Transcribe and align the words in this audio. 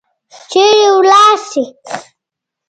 چیرې 0.49 0.87
ولاړي 0.95 1.35
شي؟ 1.49 1.63